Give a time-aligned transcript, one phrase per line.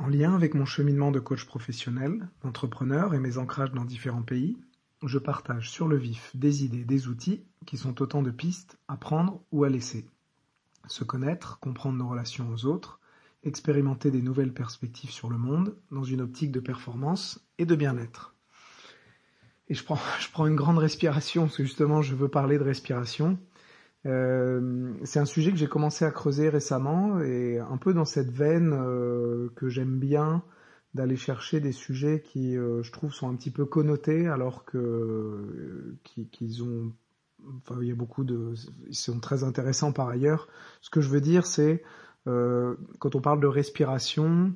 [0.00, 4.56] En lien avec mon cheminement de coach professionnel, d'entrepreneur et mes ancrages dans différents pays,
[5.04, 8.96] je partage sur le vif des idées, des outils qui sont autant de pistes à
[8.96, 10.06] prendre ou à laisser.
[10.88, 12.98] Se connaître, comprendre nos relations aux autres,
[13.44, 18.34] expérimenter des nouvelles perspectives sur le monde dans une optique de performance et de bien-être.
[19.68, 19.98] Et je prends,
[20.46, 23.38] une grande respiration parce que justement je veux parler de respiration.
[24.06, 28.30] Euh, c'est un sujet que j'ai commencé à creuser récemment et un peu dans cette
[28.30, 30.42] veine euh, que j'aime bien
[30.94, 35.96] d'aller chercher des sujets qui, euh, je trouve, sont un petit peu connotés alors que
[36.04, 36.92] qu'ils ont,
[37.58, 38.54] enfin, il y a beaucoup de,
[38.88, 40.48] ils sont très intéressants par ailleurs.
[40.80, 41.82] Ce que je veux dire, c'est
[42.26, 44.54] quand on parle de respiration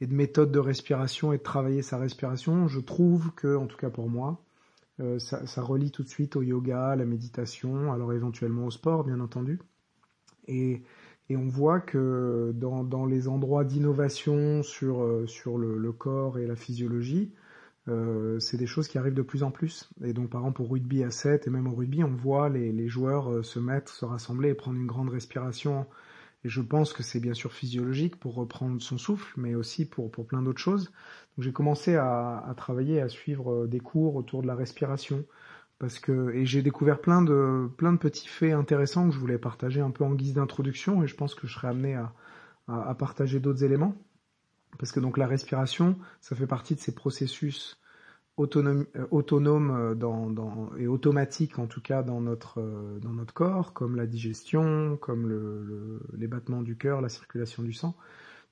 [0.00, 3.76] et de méthode de respiration et de travailler sa respiration, je trouve que, en tout
[3.76, 4.42] cas pour moi,
[5.00, 9.04] euh, ça, relie tout de suite au yoga, à la méditation, alors éventuellement au sport,
[9.04, 9.60] bien entendu.
[10.48, 10.82] Et,
[11.28, 16.38] et on voit que dans, dans les endroits d'innovation sur, euh, sur le, le, corps
[16.38, 17.32] et la physiologie,
[17.88, 19.90] euh, c'est des choses qui arrivent de plus en plus.
[20.04, 22.72] Et donc, par exemple, au rugby à 7 et même au rugby, on voit les,
[22.72, 25.86] les joueurs euh, se mettre, se rassembler et prendre une grande respiration
[26.46, 30.12] et je pense que c'est bien sûr physiologique pour reprendre son souffle, mais aussi pour,
[30.12, 30.92] pour plein d'autres choses.
[31.36, 35.24] Donc j'ai commencé à, à, travailler, à suivre euh, des cours autour de la respiration.
[35.78, 39.38] Parce que, et j'ai découvert plein de, plein de petits faits intéressants que je voulais
[39.38, 42.14] partager un peu en guise d'introduction et je pense que je serai amené à,
[42.68, 43.94] à, partager d'autres éléments.
[44.78, 47.78] Parce que donc la respiration, ça fait partie de ces processus
[48.38, 53.32] euh, autonome euh, dans, dans, et automatique en tout cas dans notre, euh, dans notre
[53.32, 57.96] corps, comme la digestion, comme le, le, les battements du cœur, la circulation du sang.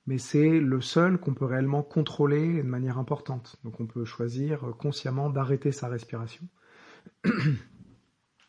[0.07, 3.57] Mais c'est le seul qu'on peut réellement contrôler de manière importante.
[3.63, 6.47] Donc on peut choisir consciemment d'arrêter sa respiration.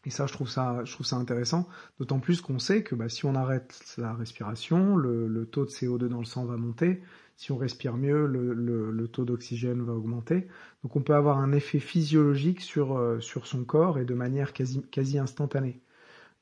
[0.07, 1.69] Et ça, je trouve ça, je trouve ça intéressant,
[1.99, 6.07] d'autant plus qu'on sait que bah, si on arrête la respiration, le, taux de CO2
[6.07, 7.03] dans le sang va monter,
[7.37, 10.47] si on respire mieux, le, taux d'oxygène va augmenter.
[10.85, 14.53] Donc on peut avoir un effet physiologique sur, euh, sur son corps et de manière
[14.53, 15.81] quasi, quasi instantanée.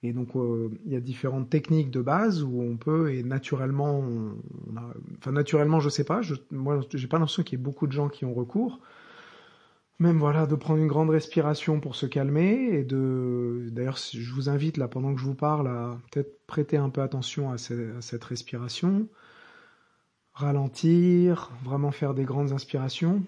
[0.03, 4.05] Et donc euh, il y a différentes techniques de base où on peut et naturellement,
[5.19, 7.93] enfin naturellement je sais pas, je, moi j'ai pas l'impression qu'il y ait beaucoup de
[7.93, 8.81] gens qui ont recours.
[10.01, 14.49] Même voilà de prendre une grande respiration pour se calmer et de d'ailleurs je vous
[14.49, 17.97] invite là pendant que je vous parle à peut-être prêter un peu attention à, ce,
[17.97, 19.09] à cette respiration
[20.35, 23.25] ralentir, vraiment faire des grandes inspirations,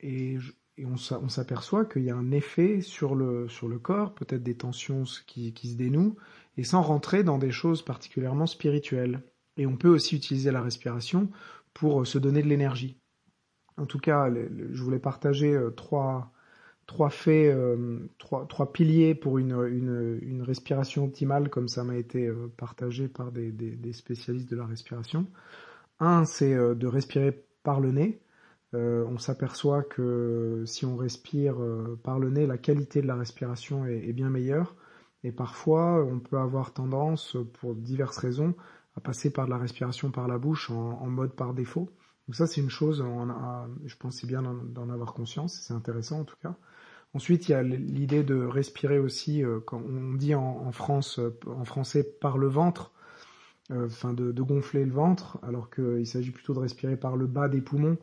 [0.00, 0.38] et,
[0.78, 3.46] et on, s'aperçoit qu'il y a un effet sur le,
[3.78, 6.16] corps, peut-être des tensions qui, qui se dénouent,
[6.56, 9.22] et sans rentrer dans des choses particulièrement spirituelles.
[9.58, 11.30] Et on peut aussi utiliser la respiration
[11.74, 12.98] pour euh, se donner de l'énergie.
[13.76, 16.30] En tout cas, je voulais partager euh, trois,
[17.10, 23.92] faits, euh, trois, piliers pour une, respiration optimale, comme ça m'a été partagé par des,
[23.92, 25.26] spécialistes de la respiration.
[26.00, 28.20] Un, c'est euh, de respirer par le nez.
[28.74, 33.14] Euh, on s'aperçoit que si on respire euh, par le nez, la qualité de la
[33.14, 34.74] respiration est, bien meilleure.
[35.24, 38.54] Et parfois, on peut avoir tendance, pour diverses raisons,
[38.96, 41.90] à passer par de la respiration par la bouche en mode par défaut.
[42.26, 43.04] Donc ça, c'est une chose,
[43.84, 46.56] je pense c'est bien d'en avoir conscience, c'est intéressant en tout cas.
[47.14, 52.02] Ensuite, il y a l'idée de respirer aussi, quand on dit en, France, en français,
[52.02, 52.92] par le ventre,
[53.72, 57.26] euh, enfin de, de, gonfler le ventre, alors qu'il s'agit plutôt de respirer par le
[57.26, 57.98] bas des poumons.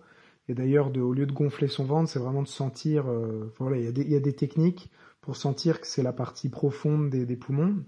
[0.49, 3.09] Et d'ailleurs, au lieu de gonfler son ventre, c'est vraiment de sentir.
[3.09, 4.91] Euh, voilà, il y, a des, techniques
[5.21, 7.85] pour sentir que c'est la partie profonde des, des, poumons.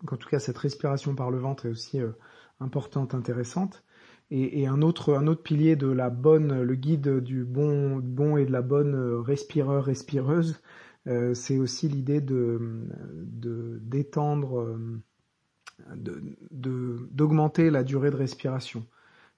[0.00, 2.10] Donc, en tout cas, cette respiration par le ventre est aussi euh,
[2.58, 3.84] importante, intéressante.
[4.30, 8.36] Et, et, un autre, un autre pilier de la bonne, le guide du bon, bon
[8.36, 10.60] et de la bonne respireur respireuse,
[11.06, 12.86] euh, c'est aussi l'idée de,
[13.24, 14.78] de d'étendre
[16.50, 18.86] d'augmenter de, la durée de respiration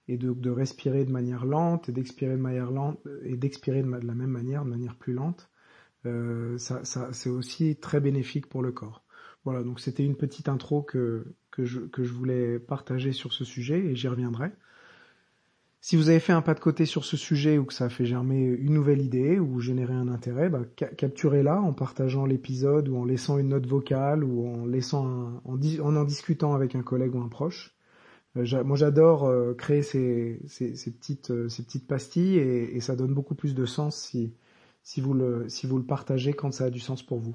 [0.08, 3.90] et de, de respirer de manière lente et d'expirer de manière lente et d'expirer de,
[3.90, 5.50] de, la même manière, de manière plus lente,
[6.06, 9.03] euh, ça, ça c'est aussi très bénéfique pour le corps.
[9.44, 13.44] Voilà, donc c'était une petite intro que, que, je, que je voulais partager sur ce
[13.44, 14.50] sujet et j'y reviendrai.
[15.86, 17.88] Si vous avez fait un pas de côté sur ce sujet ou que ça a
[17.90, 22.88] fait germer une nouvelle idée ou générer un intérêt, bah, ca capturez-la en partageant l'épisode
[22.88, 26.82] ou en laissant une note vocale ou en laissant un, en, en, discutant avec un
[26.82, 27.76] collègue ou un proche.
[28.38, 32.80] Euh, moi, j'adore euh, créer ces, ces, ces petites, euh, ces petites pastilles et, et,
[32.80, 34.32] ça donne beaucoup plus de sens si,
[34.82, 37.34] si, vous le, si vous le partagez quand ça a du sens pour vous.